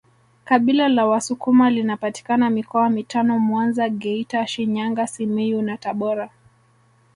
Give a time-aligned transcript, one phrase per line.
[0.45, 6.29] Kabila la wasukuma linapatikana mikoa mitano Mwanza Geita Shinyanga Simiyu na Tabora